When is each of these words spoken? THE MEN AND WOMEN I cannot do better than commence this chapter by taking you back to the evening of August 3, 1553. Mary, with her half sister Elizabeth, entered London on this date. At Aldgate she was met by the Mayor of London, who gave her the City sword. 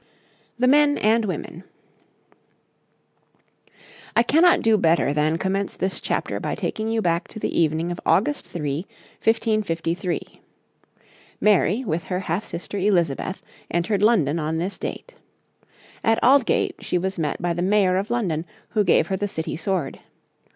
THE 0.57 0.67
MEN 0.67 0.97
AND 0.97 1.25
WOMEN 1.25 1.63
I 4.15 4.23
cannot 4.23 4.63
do 4.63 4.75
better 4.75 5.13
than 5.13 5.37
commence 5.37 5.75
this 5.75 6.01
chapter 6.01 6.39
by 6.39 6.55
taking 6.55 6.87
you 6.87 7.03
back 7.03 7.27
to 7.27 7.39
the 7.39 7.55
evening 7.61 7.91
of 7.91 7.99
August 8.03 8.47
3, 8.47 8.87
1553. 9.21 10.41
Mary, 11.39 11.85
with 11.85 12.05
her 12.05 12.21
half 12.21 12.43
sister 12.43 12.79
Elizabeth, 12.79 13.43
entered 13.69 14.01
London 14.01 14.39
on 14.39 14.57
this 14.57 14.79
date. 14.79 15.13
At 16.03 16.17
Aldgate 16.23 16.77
she 16.83 16.97
was 16.97 17.19
met 17.19 17.39
by 17.39 17.53
the 17.53 17.61
Mayor 17.61 17.95
of 17.97 18.09
London, 18.09 18.45
who 18.69 18.83
gave 18.83 19.05
her 19.05 19.15
the 19.15 19.27
City 19.27 19.55
sword. 19.55 19.99